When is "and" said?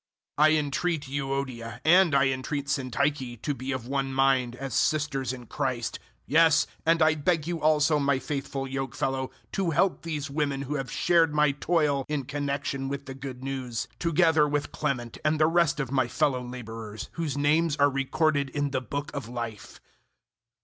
1.85-2.15, 6.87-7.01, 15.23-15.39